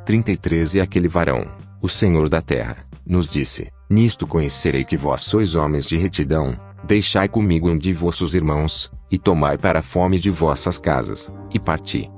[0.03, 1.47] 33 E aquele varão,
[1.87, 7.29] o Senhor da terra, nos disse: Nisto conhecerei que vós sois homens de retidão, deixai
[7.29, 12.11] comigo um de vossos irmãos, e tomai para a fome de vossas casas, e parti.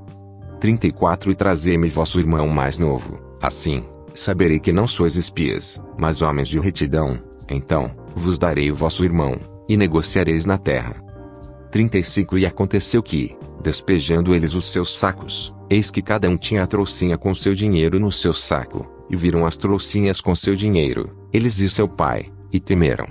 [0.59, 6.47] 34 E trazei-me vosso irmão mais novo, assim, saberei que não sois espias, mas homens
[6.47, 9.39] de retidão, então, vos darei o vosso irmão,
[9.69, 10.95] e negociareis na terra.
[11.69, 16.67] 35 E aconteceu que, despejando eles os seus sacos, eis que cada um tinha a
[16.67, 21.59] trouxinha com seu dinheiro no seu saco, e viram as trouxinhas com seu dinheiro, eles
[21.59, 23.07] e seu pai, e temeram.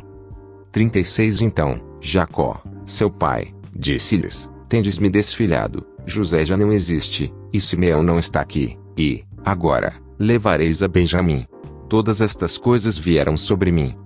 [0.72, 8.18] 36 Então, Jacó, seu pai, disse-lhes: Tendes-me desfilhado, José já não existe, e Simeão não
[8.18, 11.46] está aqui, e, agora, levareis a Benjamim.
[11.88, 13.96] Todas estas coisas vieram sobre mim.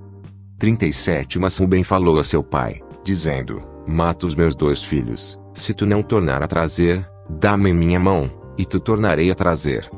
[0.58, 5.84] 37 Mas Rubem falou a seu pai, dizendo: Mata os meus dois filhos, se tu
[5.84, 9.90] não tornar a trazer, dá-me minha mão, e tu tornarei a trazer.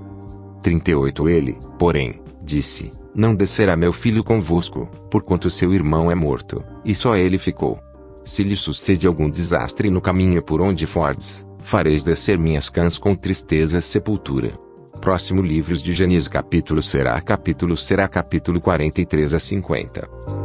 [0.65, 6.95] 38 Ele, porém, disse: Não descerá meu filho convosco, porquanto seu irmão é morto, e
[6.95, 7.79] só ele ficou.
[8.25, 13.15] Se lhe sucede algum desastre no caminho por onde fordes, fareis descer minhas cãs com
[13.15, 14.59] tristeza e sepultura.
[15.03, 20.44] Próximo Livros de Gênesis capítulo será capítulo será capítulo 43 a 50.